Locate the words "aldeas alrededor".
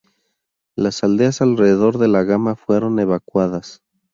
1.03-1.99